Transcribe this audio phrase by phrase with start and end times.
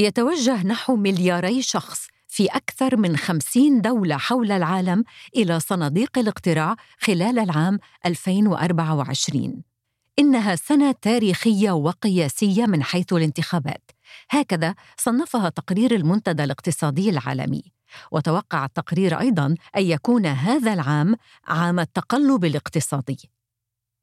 [0.00, 5.04] يتوجه نحو ملياري شخص في أكثر من خمسين دولة حول العالم
[5.36, 9.62] إلى صناديق الاقتراع خلال العام 2024
[10.18, 13.90] إنها سنة تاريخية وقياسية من حيث الانتخابات.
[14.30, 17.62] هكذا صنفها تقرير المنتدى الاقتصادي العالمي.
[18.12, 21.14] وتوقع التقرير أيضاً أن يكون هذا العام
[21.48, 23.30] عام التقلب الاقتصادي.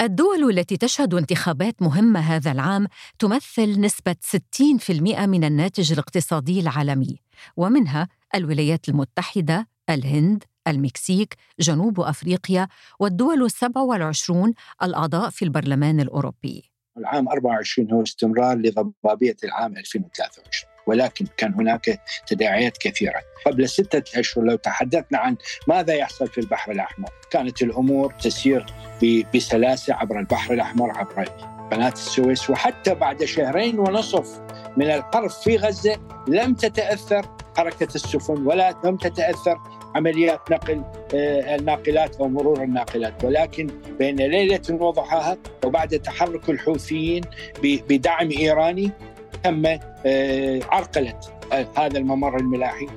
[0.01, 2.87] الدول التي تشهد انتخابات مهمة هذا العام
[3.19, 7.19] تمثل نسبة 60% من الناتج الاقتصادي العالمي
[7.57, 12.67] ومنها الولايات المتحدة، الهند، المكسيك، جنوب أفريقيا
[12.99, 16.71] والدول السبع والعشرون الأعضاء في البرلمان الأوروبي.
[16.97, 23.21] العام 24 هو استمرار لضبابية العام 2023 ولكن كان هناك تداعيات كثيرة.
[23.45, 27.09] قبل ستة أشهر لو تحدثنا عن ماذا يحصل في البحر الأحمر.
[27.31, 28.65] كانت الأمور تسير
[29.35, 31.25] بسلاسة عبر البحر الأحمر عبر
[31.71, 34.41] قناة السويس وحتى بعد شهرين ونصف
[34.77, 37.25] من القرف في غزة لم تتأثر
[37.57, 39.57] حركة السفن ولا لم تتأثر
[39.95, 40.83] عمليات نقل
[41.15, 43.23] آه، الناقلات أو مرور الناقلات.
[43.23, 43.67] ولكن
[43.99, 47.23] بين ليلة وضحاها وبعد تحرك الحوثيين
[47.63, 48.91] بدعم إيراني
[49.45, 49.65] تم
[50.05, 51.19] آه، عرقله
[51.77, 52.87] هذا الممر الملاحي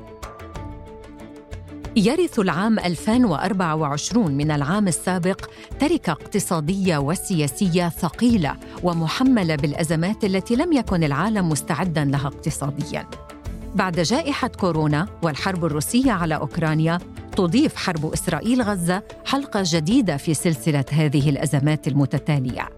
[1.97, 11.05] يرث العام 2024 من العام السابق تركة اقتصادية وسياسية ثقيلة ومحملة بالأزمات التي لم يكن
[11.05, 13.07] العالم مستعدا لها اقتصاديا.
[13.75, 16.99] بعد جائحة كورونا والحرب الروسية على أوكرانيا
[17.37, 22.78] تضيف حرب إسرائيل غزة حلقة جديدة في سلسلة هذه الأزمات المتتالية.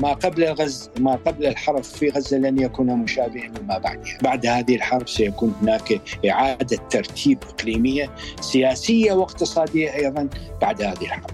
[0.00, 4.76] ما قبل الغز ما قبل الحرب في غزة لن يكون مشابها لما بعدها، بعد هذه
[4.76, 10.28] الحرب سيكون هناك إعادة ترتيب إقليمية سياسية واقتصادية أيضا
[10.60, 11.30] بعد هذه الحرب.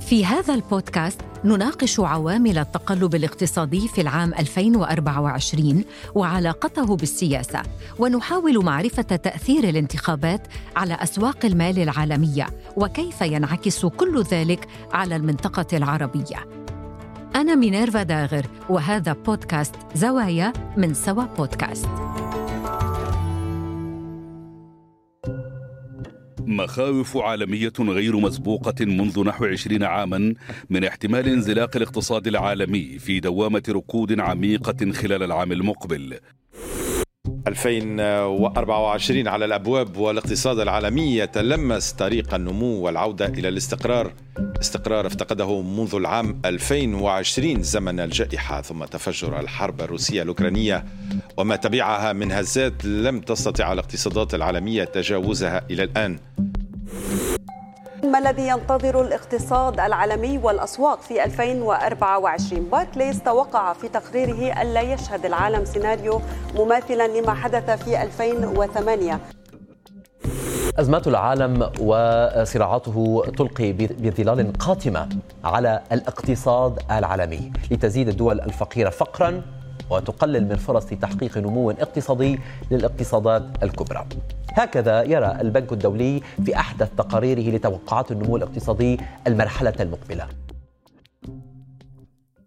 [0.00, 7.62] في هذا البودكاست نناقش عوامل التقلب الاقتصادي في العام 2024 وعلاقته بالسياسة
[7.98, 16.59] ونحاول معرفة تأثير الانتخابات على أسواق المال العالمية وكيف ينعكس كل ذلك على المنطقة العربية
[17.36, 21.88] أنا مينيرفا داغر وهذا بودكاست زوايا من سوا بودكاست.
[26.38, 30.34] مخاوف عالمية غير مسبوقة منذ نحو عشرين عاما
[30.70, 36.18] من احتمال انزلاق الاقتصاد العالمي في دوامة ركود عميقة خلال العام المقبل.
[37.48, 44.12] 2024 على الأبواب والاقتصاد العالمي يتلمس طريق النمو والعودة إلى الاستقرار.
[44.60, 50.84] استقرار افتقده منذ العام 2020 زمن الجائحة ثم تفجر الحرب الروسية الأوكرانية
[51.36, 56.18] وما تبعها من هزات لم تستطع الاقتصادات العالمية تجاوزها إلى الآن.
[58.04, 65.64] ما الذي ينتظر الاقتصاد العالمي والأسواق في 2024 باركليز توقع في تقريره ألا يشهد العالم
[65.64, 66.20] سيناريو
[66.54, 69.20] مماثلا لما حدث في 2008
[70.78, 75.08] أزمات العالم وصراعاته تلقي بظلال قاتمة
[75.44, 79.42] على الاقتصاد العالمي لتزيد الدول الفقيرة فقرا
[79.90, 82.40] وتقلل من فرص تحقيق نمو اقتصادي
[82.70, 84.06] للاقتصادات الكبرى.
[84.54, 90.28] هكذا يرى البنك الدولي في أحدث تقاريره لتوقعات النمو الاقتصادي المرحلة المقبلة.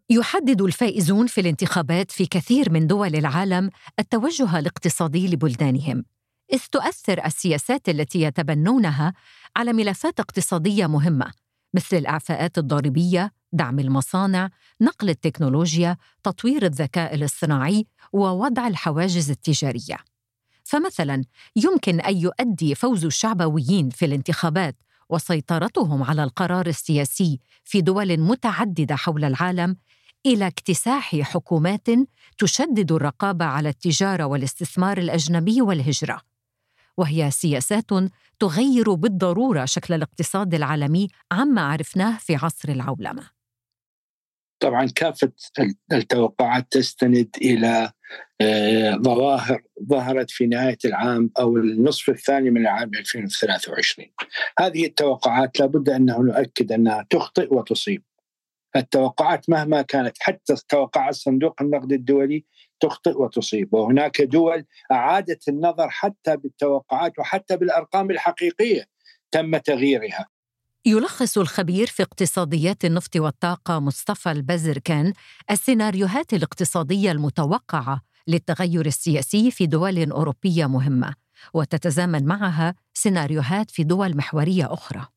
[0.10, 3.70] يحدد الفائزون في الانتخابات في كثير من دول العالم
[4.00, 6.06] التوجه الاقتصادي لبلدانهم
[6.54, 9.14] إذ تؤثر السياسات التي يتبنونها
[9.56, 11.32] على ملفات اقتصادية مهمة
[11.74, 14.50] مثل الإعفاءات الضريبية دعم المصانع
[14.82, 19.98] نقل التكنولوجيا تطوير الذكاء الاصطناعي ووضع الحواجز التجارية
[20.64, 21.24] فمثلا
[21.56, 24.76] يمكن أن يؤدي فوز الشعبويين في الانتخابات
[25.10, 29.78] وسيطرتهم على القرار السياسي في دول متعددة حول العالم
[30.26, 31.88] إلى اكتساح حكومات
[32.38, 36.22] تشدد الرقابة على التجارة والاستثمار الأجنبي والهجرة.
[36.98, 37.90] وهي سياسات
[38.40, 43.30] تغير بالضرورة شكل الاقتصاد العالمي عما عرفناه في عصر العولمة.
[44.60, 45.32] طبعا كافة
[45.92, 47.92] التوقعات تستند إلى
[49.02, 54.08] ظواهر ظهرت في نهاية العام أو النصف الثاني من العام 2023
[54.60, 58.04] هذه التوقعات لابد أنه نؤكد أنها تخطئ وتصيب.
[58.76, 62.46] التوقعات مهما كانت حتى توقعات صندوق النقد الدولي
[62.80, 63.74] تخطئ وتصيب.
[63.74, 68.86] وهناك دول أعادت النظر حتى بالتوقعات وحتى بالأرقام الحقيقية
[69.32, 70.28] تم تغييرها.
[70.86, 75.14] يلخص الخبير في اقتصاديات النفط والطاقة مصطفى البزركان
[75.52, 81.16] السيناريوهات الاقتصادية المتوقعة للتغير السياسي في دول أوروبية مهمة
[81.54, 85.08] وتتزامن معها سيناريوهات في دول محورية أخرى.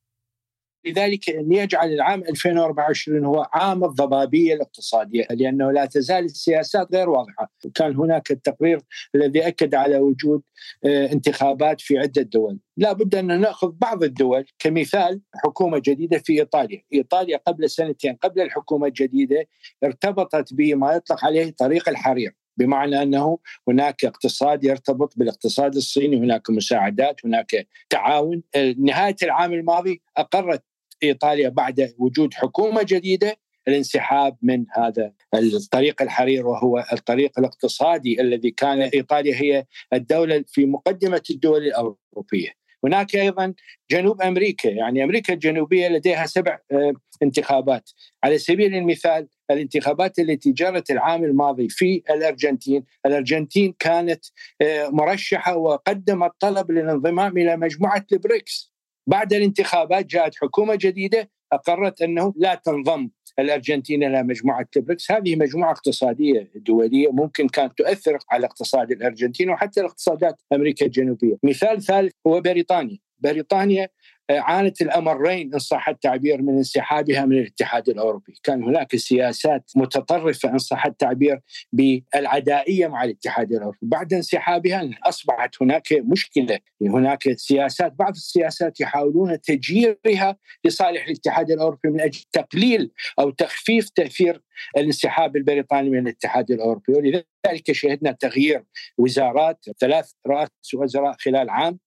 [0.85, 7.51] لذلك يجعل العام 2024 هو عام الضبابية الاقتصادية لأنه لا تزال السياسات غير واضحة.
[7.65, 8.79] وكان هناك التقرير
[9.15, 10.41] الذي أكد على وجود
[10.85, 12.59] آه، انتخابات في عدة دول.
[12.77, 16.81] لا بد أن نأخذ بعض الدول كمثال حكومة جديدة في إيطاليا.
[16.93, 19.45] إيطاليا قبل سنتين قبل الحكومة الجديدة
[19.83, 22.35] ارتبطت بما يطلق عليه طريق الحرير.
[22.57, 28.43] بمعنى أنه هناك اقتصاد يرتبط بالاقتصاد الصيني هناك مساعدات هناك تعاون
[28.77, 30.63] نهاية العام الماضي أقرت
[31.03, 33.37] إيطاليا بعد وجود حكومة جديدة
[33.67, 41.21] الانسحاب من هذا الطريق الحرير وهو الطريق الاقتصادي الذي كان إيطاليا هي الدولة في مقدمة
[41.29, 42.56] الدول الأوروبية.
[42.85, 43.53] هناك أيضا
[43.91, 46.93] جنوب أمريكا يعني أمريكا الجنوبية لديها سبع آه،
[47.23, 47.89] انتخابات.
[48.23, 54.25] على سبيل المثال الانتخابات التي جرت العام الماضي في الأرجنتين، الأرجنتين كانت
[54.61, 58.73] آه، مرشحة وقدمت طلب للانضمام إلى مجموعة البريكس.
[59.07, 63.09] بعد الانتخابات جاءت حكومة جديدة أقرت أنه لا تنضم.
[63.39, 69.79] الأرجنتين إلى مجموعة البريكس، هذه مجموعة اقتصادية دولية ممكن كانت تؤثر على اقتصاد الأرجنتين وحتى
[69.79, 73.89] الاقتصادات أمريكا الجنوبية، مثال ثالث هو بريطانيا، بريطانيا
[74.29, 80.57] عانت الأمرين إن صح التعبير من انسحابها من الاتحاد الأوروبي، كان هناك سياسات متطرفة إن
[80.57, 81.39] صح التعبير
[81.73, 90.37] بالعدائية مع الاتحاد الأوروبي، بعد انسحابها أصبحت هناك مشكلة، هناك سياسات بعض السياسات يحاولون تجييرها
[90.65, 94.41] لصالح الاتحاد الأوروبي من أجل تقليل أو تخفيف تأثير
[94.77, 98.63] الانسحاب البريطاني من الاتحاد الأوروبي، ولذلك شهدنا تغيير
[98.97, 101.79] وزارات ثلاث رؤساء وزراء خلال عام.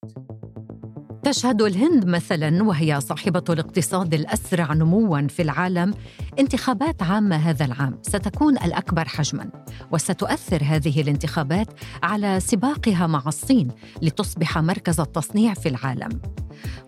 [1.22, 5.94] تشهد الهند مثلا وهي صاحبة الاقتصاد الأسرع نموا في العالم.
[6.38, 9.50] انتخابات عامة هذا العام ستكون الأكبر حجما
[9.92, 11.66] وستؤثر هذه الانتخابات
[12.02, 13.68] على سباقها مع الصين
[14.02, 16.20] لتصبح مركز التصنيع في العالم.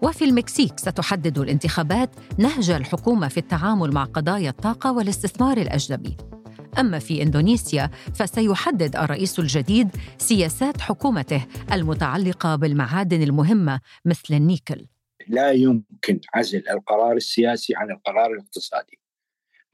[0.02, 6.16] وفي المكسيك ستحدد الانتخابات نهج الحكومة في التعامل مع قضايا الطاقة والاستثمار الأجنبي.
[6.78, 9.88] أما في إندونيسيا فسيحدد الرئيس الجديد
[10.18, 14.86] سياسات حكومته المتعلقة بالمعادن المهمة مثل النيكل.
[15.28, 18.98] لا يمكن عزل القرار السياسي عن القرار الاقتصادي.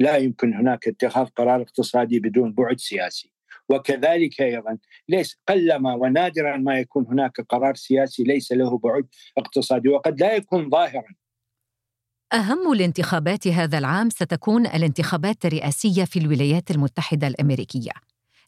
[0.01, 3.33] لا يمكن هناك اتخاذ قرار اقتصادي بدون بعد سياسي.
[3.69, 4.79] وكذلك أيضا
[5.09, 9.07] ليس قلما ونادرا ما يكون هناك قرار سياسي ليس له بعد
[9.39, 11.15] اقتصادي وقد لا يكون ظاهرا.
[12.33, 17.93] أهم الانتخابات هذا العام ستكون الانتخابات الرئاسية في الولايات المتحدة الأمريكية.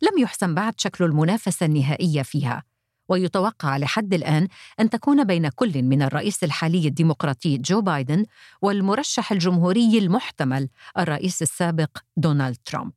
[0.03, 2.63] لم يحسم بعد شكل المنافسة النهائية فيها،
[3.09, 4.49] ويتوقع لحد الآن
[4.81, 8.25] أن تكون بين كل من الرئيس الحالي الديمقراطي جو بايدن
[8.63, 10.69] والمرشح الجمهوري المحتمل
[10.99, 12.93] الرئيس السابق دونالد ترامب.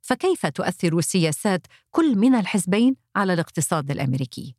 [0.00, 4.54] فكيف تؤثر سياسات كل من الحزبين على الاقتصاد الأمريكي؟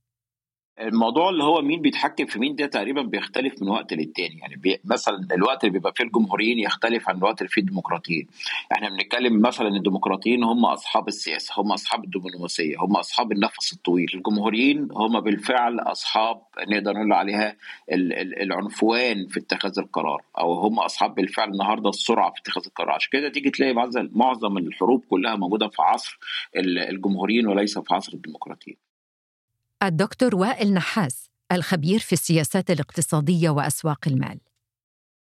[0.80, 4.38] الموضوع اللي هو مين بيتحكم في مين ده تقريبا بيختلف من وقت للتاني.
[4.40, 8.28] يعني بي مثلا الوقت اللي بيبقى فيه الجمهوريين يختلف عن الوقت اللي فيه الديمقراطيين.
[8.72, 14.08] إحنا بنتكلم مثلا الديمقراطيين هم أصحاب السياسة هم أصحاب الدبلوماسية هم أصحاب النفس الطويل.
[14.14, 17.56] الجمهوريين هم بالفعل أصحاب نقدر نقول عليها
[18.42, 22.92] العنفوان في اتخاذ القرار أو هم أصحاب بالفعل النهارده السرعة في اتخاذ القرار.
[22.92, 23.74] عشان كده تيجي تلاقي
[24.14, 26.20] معظم الحروب كلها موجودة في عصر
[26.56, 28.89] الجمهوريين وليس في عصر الديمقراطيين.
[29.84, 34.40] الدكتور وائل نحاس الخبير في السياسات الاقتصادية وأسواق المال.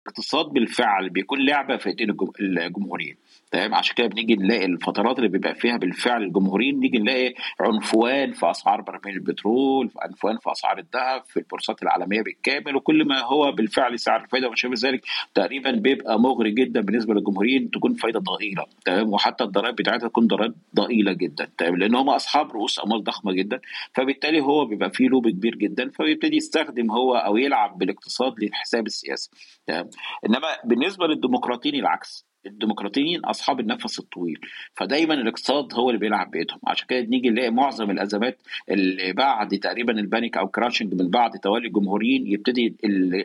[0.09, 2.09] الاقتصاد بالفعل بيكون لعبة في ايدين
[2.39, 3.15] الجمهوريين.
[3.51, 8.49] تمام؟ عشان كده بنيجي نلاقي الفترات اللي بيبقى فيها بالفعل الجمهوريين نيجي نلاقي عنفوان في
[8.51, 13.99] أسعار برميل البترول عنفوان في أسعار الذهب في البورصات العالمية بالكامل وكل ما هو بالفعل
[13.99, 15.01] سعر الفائده وما شابه ذلك
[15.35, 18.65] تقريبا بيبقى مغري جدا بالنسبة للجمهوريين تكون فايدة ضئيلة.
[18.85, 21.47] تمام؟ وحتى الضرائب بتاعتها تكون ضرائب ضئيلة جدا.
[21.57, 23.59] تمام؟ لأن هم أصحاب رؤوس أموال ضخمة جدا.
[23.93, 25.89] فبالتالي هو بيبقى فيه لوب كبير جدا.
[25.89, 29.31] فبيبتدي يستخدم هو أو يلعب بالاقتصاد لحساب السياسة.
[29.67, 29.89] تمام؟
[30.25, 32.27] إنما بالنسبة للديمقراطيين العكس.
[32.45, 34.39] الديمقراطيين أصحاب النفس الطويل.
[34.75, 36.59] فدايما الاقتصاد هو اللي بيلعب بإيدهم.
[36.67, 38.37] عشان كده نيجي نلاقي معظم الأزمات
[38.71, 42.75] اللي بعد تقريبا ال panic أو crashing من بعد توالي الجمهوريين يبتدي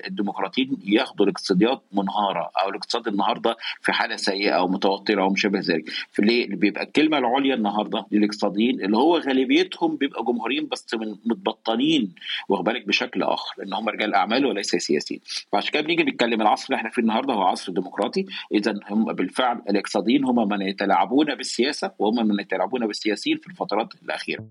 [0.06, 5.90] الديمقراطيين ياخدوا الاقتصاديات منهارة أو الاقتصاد النهارده في حالة سيئة أو متوترة أو مشابه ذلك.
[6.12, 12.14] فليه بيبقى الكلمة العليا النهارده للاقتصاديين اللي هو غالبيتهم بيبقى جمهوريين بس من متبطنين
[12.48, 15.20] واخد بالك؟ بشكل آخر لأن هم رجال أعمال وليس سياسيين.
[15.52, 18.26] فعشان كده بنيجي نتكلم العصر اللي إحنا فيه النهارده هو عصر ديمقراطي.
[18.54, 24.46] اذا هم بالفعل الاقتصاديين هم من يتلاعبون بالسياسة وهم من يتلاعبون بالسياسيين في الفترات الأخيرة.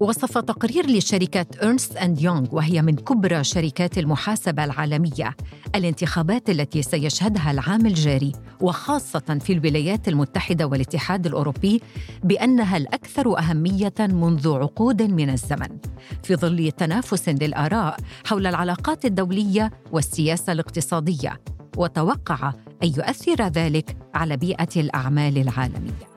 [0.00, 5.36] وصف تقرير لشركة إرنست أند يونغ وهي من كبرى شركات المحاسبة العالمية
[5.74, 11.80] الانتخابات التي سيشهدها العام الجاري وخاصة في الولايات المتحدة والاتحاد الأوروبي
[12.24, 15.78] بأنها الأكثر أهمية منذ عقود من الزمن
[16.22, 17.96] في ظل تنافس للآراء
[18.26, 21.40] حول العلاقات الدولية والسياسة الاقتصادية
[21.76, 22.52] وتوقع
[22.84, 26.08] أن يؤثر ذلك على بيئة الأعمال العالمية.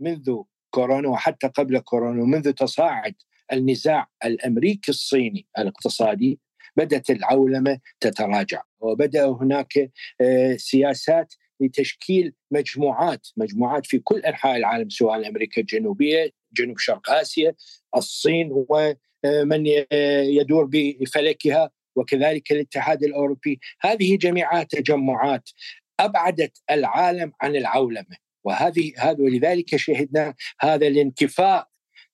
[0.00, 3.14] منذ كورونا وحتى قبل كورونا ومنذ تصاعد
[3.52, 6.40] النزاع الأمريكي الصيني الاقتصادي
[6.76, 8.62] بدأت العولمة تتراجع.
[8.80, 16.78] وبدأ هناك آه، سياسات لتشكيل مجموعات مجموعات في كل أنحاء العالم سواء أمريكا الجنوبية جنوب
[16.78, 17.54] شرق آسيا
[17.96, 19.66] الصين ومن
[20.24, 23.60] يدور بفلكها وكذلك الاتحاد الأوروبي.
[23.80, 25.50] هذه جميعها تجمعات
[26.00, 28.16] أبعدت العالم عن العولمة.
[28.44, 31.68] وهذه هذا ولذلك شهدنا هذا الانكفاء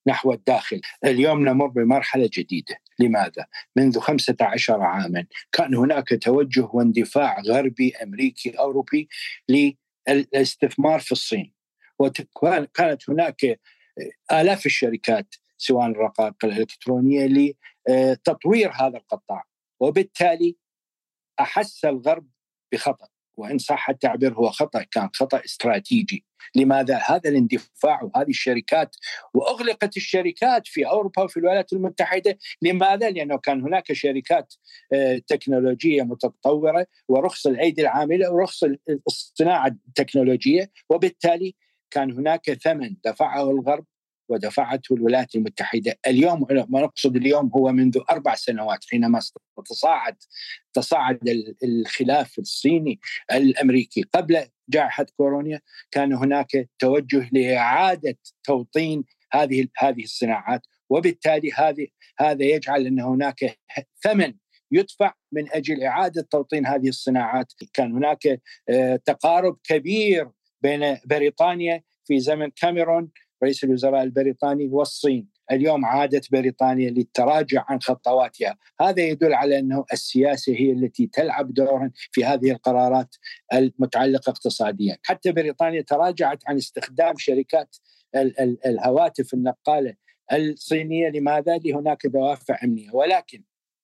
[0.06, 0.80] نحو الداخل.
[1.04, 2.76] اليوم نمر بمرحلة جديدة.
[2.98, 9.08] لماذا؟ منذ 15 عاما كان هناك توجه واندفاع غربي أمريكي أوروبي
[10.08, 11.52] للاستثمار في الصين.
[11.98, 13.60] وكانت هناك
[14.32, 17.54] آلاف الشركات سواء الرقائق الإلكترونية
[17.88, 19.44] لتطوير هذا القطاع.
[19.80, 20.56] وبالتالي
[21.40, 22.28] أحس الغرب
[22.72, 26.24] بخطأ وإن صح التعبير هو خطأ كان خطأ استراتيجي.
[26.54, 28.96] لماذا؟ هذا الاندفاع وهذه الشركات
[29.34, 32.38] وأغلقت الشركات في أوروبا وفي الولايات المتحدة.
[32.62, 34.54] لماذا؟ لأنه كان هناك شركات
[34.92, 38.64] آه، تكنولوجية متطورة ورخص الأيدي العاملة ورخص
[39.06, 41.54] الصناعة التكنولوجية وبالتالي
[41.90, 43.84] كان هناك ثمن دفعه الغرب
[44.28, 45.98] ودفعته الولايات المتحدة.
[46.06, 49.20] اليوم ما نقصد اليوم هو منذ أربع سنوات حينما
[49.66, 50.16] تصاعد
[50.72, 51.18] تصاعد
[51.64, 53.00] الخلاف الصيني
[53.32, 54.02] الأمريكي.
[54.02, 61.86] قبل جائحة كورونا كان هناك توجه لإعادة توطين هذه هذه الصناعات وبالتالي هذه
[62.18, 63.58] هذا يجعل أن هناك
[64.02, 64.34] ثمن
[64.72, 70.28] يدفع من أجل إعادة توطين هذه الصناعات، كان هناك آه، تقارب كبير
[70.62, 73.10] بين بريطانيا في زمن كاميرون
[73.44, 78.56] رئيس الوزراء البريطاني والصين اليوم عادت بريطانيا للتراجع عن خطواتها.
[78.80, 83.14] هذا يدل على أنه السياسة هي التي تلعب دورا في هذه القرارات
[83.54, 84.98] المتعلقة اقتصاديا.
[85.02, 87.76] حتى بريطانيا تراجعت عن استخدام شركات
[88.66, 89.94] الهواتف النقالة
[90.32, 91.08] الصينية.
[91.08, 92.90] لماذا؟ لهناك دوافع أمنية.
[92.92, 93.42] ولكن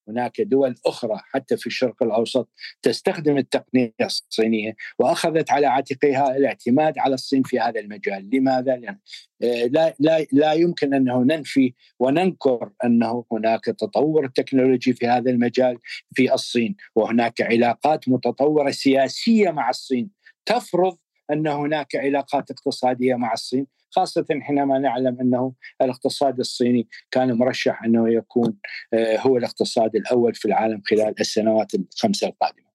[0.08, 2.48] هناك دول أخرى حتى في الشرق الأوسط
[2.82, 8.98] تستخدم التقنية الصينية وأخذت على عاتقها الاعتماد على الصين في هذا المجال لماذا؟ لأن
[9.42, 15.78] آه، لا, لا, لا يمكن أنه ننفي وننكر أنه هناك تطور تكنولوجي في هذا المجال
[16.14, 20.10] في الصين وهناك علاقات متطورة سياسية مع الصين
[20.46, 20.96] تفرض
[21.32, 28.12] أن هناك علاقات اقتصادية مع الصين خاصة حينما نعلم أنه الاقتصاد الصيني كان مرشح أنه
[28.12, 28.56] يكون
[28.94, 32.72] آه، هو الاقتصاد الأول في العالم خلال السنوات الخمسة القادمة.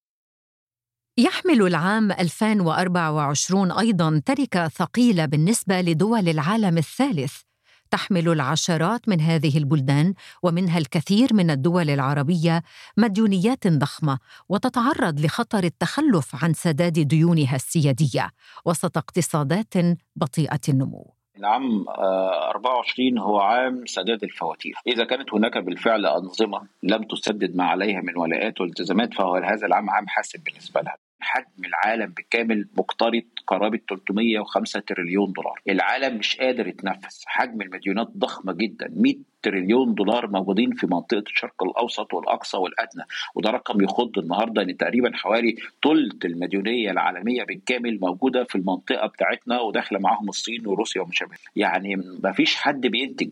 [1.19, 7.46] يحمل العام 2024 أيضا تركة ثقيلة بالنسبة لدول العالم الثالث.
[7.91, 10.13] تحمل العشرات من هذه البلدان
[10.43, 12.63] ومنها الكثير من الدول العربية
[12.97, 18.29] مديونيات ضخمة وتتعرض لخطر التخلف عن سداد ديونها السيادية
[18.65, 19.73] وسط اقتصادات
[20.15, 21.13] بطيئة النمو.
[21.37, 24.73] العام 24 هو عام سداد الفواتير.
[24.87, 29.89] إذا كانت هناك بالفعل أنظمة لم تسدد ما عليها من ولاءات والتزامات فهو هذا العام
[29.89, 30.97] عام حاسم بالنسبة لها.
[31.19, 35.61] حجم العالم بالكامل مقترض قرابة 305 تريليون دولار.
[35.69, 37.23] العالم مش قادر يتنفس.
[37.25, 38.93] حجم المديونات ضخمه جدا.
[38.95, 43.03] 100 تريليون دولار موجودين في منطقة الشرق الأوسط والأقصى والأدنى.
[43.35, 49.61] وده رقم يخض النهارده إن تقريبا حوالي ثلث المديونية العالمية بالكامل موجودة في المنطقة بتاعتنا
[49.61, 53.31] وداخلة معاهم الصين وروسيا وما شابه يعني ما فيش حد بينتج.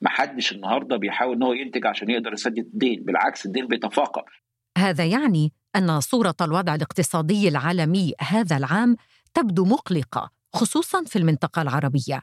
[0.00, 3.04] ما حدش النهارده بيحاول إن هو ينتج عشان يقدر يسدد الدين.
[3.04, 4.22] بالعكس الدين بيتفاقم.
[4.78, 8.96] هذا يعني أن صورة الوضع الاقتصادي العالمي هذا العام
[9.34, 12.22] تبدو مقلقة خصوصا في المنطقة العربية.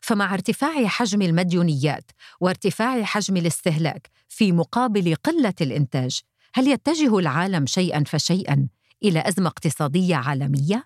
[0.00, 6.20] فمع ارتفاع حجم المديونيات وارتفاع حجم الاستهلاك في مقابل قلة الإنتاج
[6.54, 8.68] هل يتجه العالم شيئا فشيئا
[9.02, 10.84] إلى أزمة اقتصادية عالمية؟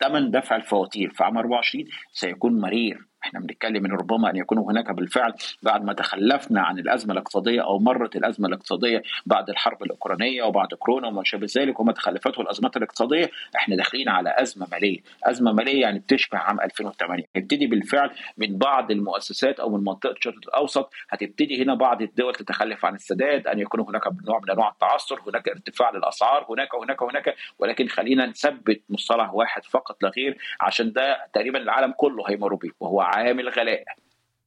[0.00, 3.08] ثمن دفع الفواتير في عام 24 سيكون مرير.
[3.26, 7.78] إحنا بنتكلم إن ربما أن يكون هناك بالفعل بعد ما تخلفنا عن الأزمة الاقتصادية أو
[7.78, 13.30] مرت الأزمة الاقتصادية بعد الحرب الأوكرانية وبعد كورونا وما شابه ذلك وما تخلفته الأزمات الاقتصادية
[13.56, 18.90] إحنا داخلين على أزمة مالية، أزمة مالية يعني بتشبه عام 2008 هيبتدي بالفعل من بعض
[18.90, 23.80] المؤسسات أو من منطقة الشرق الأوسط هتبتدي هنا بعض الدول تتخلف عن السداد أن يكون
[23.80, 29.34] هناك نوع من أنواع التعثر، هناك ارتفاع للأسعار هناك وهناك وهناك ولكن خلينا نثبت مصطلح
[29.34, 33.84] واحد فقط لا غير عشان ده تقريبا العالم كله هيمر به وهو عامل غلاء.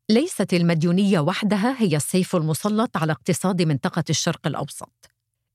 [0.10, 5.10] ليست المديونية وحدها هي السيف المسلط على اقتصاد منطقة الشرق الأوسط.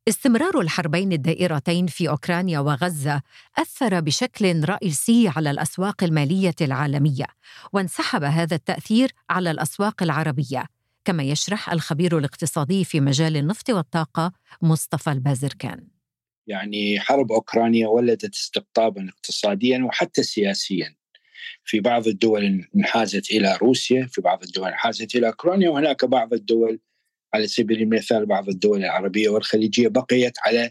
[0.09, 3.23] استمرار الحربين الدائرتين في أوكرانيا وغزة
[3.59, 7.27] أثر بشكل رئيسي على الأسواق المالية العالمية
[7.73, 10.65] وانسحب هذا التأثير على الأسواق العربية
[11.05, 15.89] كما يشرح الخبير الاقتصادي في مجال النفط والطاقة مصطفى البازركان.
[16.47, 20.95] يعني حرب أوكرانيا ولدت استقطابا اقتصاديا وحتى سياسيا.
[21.65, 26.81] في بعض الدول انحازت إلى روسيا، في بعض الدول انحازت إلى أوكرانيا وهناك بعض الدول
[27.35, 30.71] على سبيل المثال بعض الدول العربية والخليجية بقيت على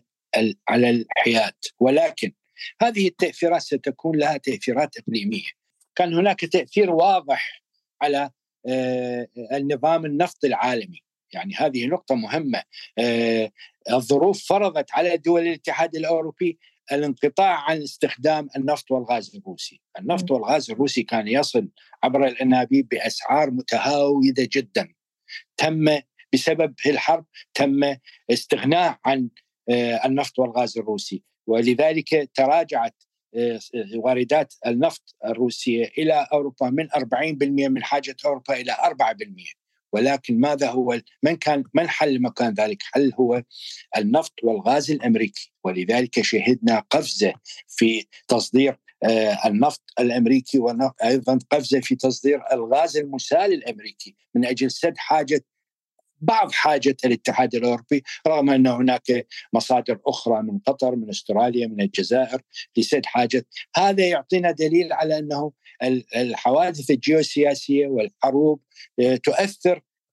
[0.68, 1.54] على الحياد.
[1.80, 2.32] ولكن
[2.82, 5.50] هذه التأثيرات ستكون لها تأثيرات إقليمية.
[5.96, 7.64] كان هناك تأثير واضح
[8.02, 8.30] على
[8.68, 11.04] آه، النظام النفطي العالمي.
[11.34, 12.64] يعني هذه نقطة مهمة.
[12.98, 13.52] آه،
[13.92, 16.58] الظروف فرضت على دول الاتحاد الأوروبي
[16.92, 19.82] الانقطاع عن استخدام النفط والغاز الروسي.
[20.00, 21.70] النفط والغاز الروسي كان يصل
[22.04, 24.94] عبر الأنابيب بأسعار متهاوده جدا.
[25.58, 26.00] تم
[26.34, 27.96] بسبب الحرب تم
[28.32, 29.30] استغناء عن
[29.70, 31.24] آه، النفط والغاز الروسي.
[31.48, 33.04] ولذلك تراجعت
[33.36, 33.60] آه،
[33.96, 39.63] واردات النفط الروسية إلى أوروبا من 40% من حاجة أوروبا إلى 4%
[39.94, 43.44] ولكن ماذا هو من كان من حل مكان ذلك؟ حل هو
[43.98, 47.34] النفط والغاز الأمريكي ولذلك شهدنا قفزة
[47.68, 54.98] في تصدير آه، النفط الأمريكي وأيضا قفزة في تصدير الغاز المسال الأمريكي من أجل سد
[54.98, 55.46] حاجة
[56.24, 62.42] بعض حاجة الاتحاد الأوروبي رغم أن هناك مصادر أخرى من قطر من أستراليا من الجزائر
[62.78, 65.52] لسد حاجة هذا يعطينا دليل على أنه
[66.16, 68.62] الحوادث الجيوسياسية والحروب
[69.00, 69.16] آه،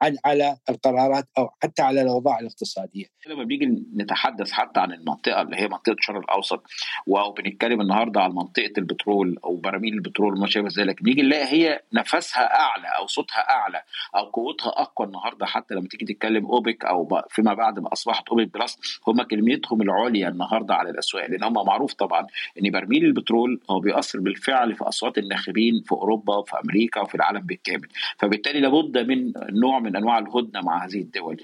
[0.00, 3.07] تؤثر على القرارات أو حتى على الأوضاع الاقتصادية.
[3.26, 3.66] لما بنيجي
[3.97, 6.62] نتحدث حتى عن المنطقة اللي هي منطقة الشرق الأوسط
[7.07, 12.61] وبنتكلم النهارده عن منطقة البترول أو براميل البترول وما شابه ذلك بنيجي نلاقي هي نفسها
[12.61, 13.83] أعلى أو صوتها أعلى
[14.16, 18.54] أو قوتها أقوى النهارده حتى لما تيجي تتكلم أوبك أو فيما بعد ما أصبحت أوبك
[18.54, 22.26] plus هم كلمتهم العليا النهارده على الأسواق لأن هم معروف طبعا
[22.59, 27.40] إن برميل البترول هو بيأثر بالفعل في أصوات الناخبين في أوروبا وفي أمريكا وفي العالم
[27.40, 27.88] بالكامل
[28.19, 31.42] فبالتالي لابد من نوع من من أنواع الهدنة مع هذه الدول.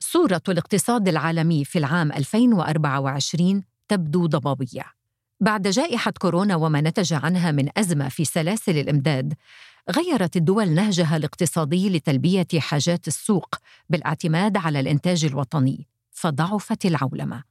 [0.00, 4.84] صوره الاقتصاد العالمي في العام 2024 تبدو ضبابية.
[5.40, 9.34] بعد جائحة كورونا وما نتج عنها من أزمة في سلاسل الإمداد،
[9.90, 13.54] غيرت الدول نهجها الاقتصادي لتلبية حاجات السوق
[13.88, 17.42] بالاعتماد على الإنتاج الوطني، فضعفت العولمة.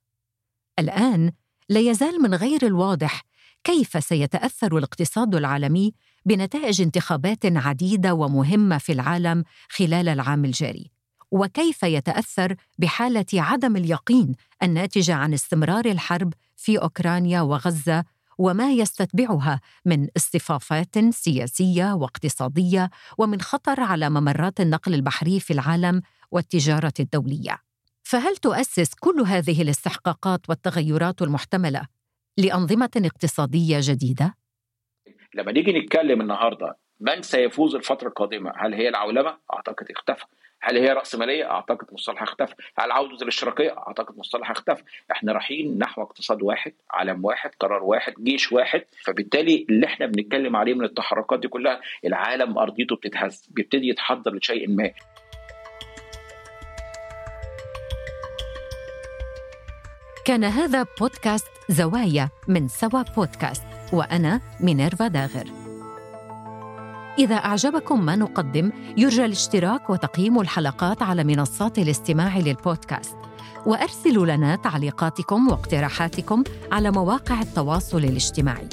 [0.80, 1.32] الآن
[1.70, 3.22] لا يزال من غير الواضح
[3.64, 5.94] كيف سيتأثر الاقتصاد العالمي
[6.26, 10.92] بنتائج انتخابات عديدة ومهمة في العالم خلال العام الجاري.
[11.32, 18.04] وكيف يتأثر بحالة عدم اليقين الناتجه عن استمرار الحرب في أوكرانيا وغزة
[18.38, 26.94] وما يستتبعها من اصطفافات سياسية واقتصادية ومن خطر على ممرات النقل البحري في العالم والتجارة
[27.00, 27.58] الدولية.
[28.04, 31.88] فهل تؤسس كل هذه الاستحقاقات والتغيرات المحتملة
[32.38, 34.43] لأنظمة اقتصادية جديدة؟
[35.36, 40.26] لما نيجي نتكلم النهارده من سيفوز الفترة القادمة هل هي العولمة أعتقد اختفى
[40.66, 42.54] هل هي رأسمالية؟ أعتقد مصطلح اختفى.
[42.78, 44.84] هل عودة الاشتراكية؟ أعتقد مصطلح اختفى.
[45.12, 50.56] إحنا رايحين نحو اقتصاد واحد، عالم واحد، قرار واحد، جيش واحد، فبالتالي اللي إحنا بنتكلم
[50.56, 54.92] عليه من التحركات دي كلها العالم أرضيته بتتهز، بيبتدي يتحضر لشيء ما.
[60.26, 65.44] كان هذا بودكاست زوايا من سوا بودكاست وأنا مينيرفا داغر.
[67.20, 73.16] إذا أعجبكم ما نقدم يرجى الاشتراك وتقييم الحلقات على منصات الاستماع للبودكاست.
[73.66, 78.68] وأرسلوا لنا تعليقاتكم واقتراحاتكم على مواقع التواصل الاجتماعي.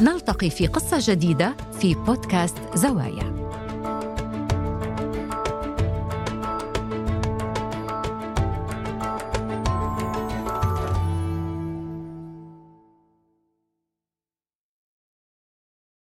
[0.00, 3.39] نلتقي في قصة جديدة في بودكاست زوايا.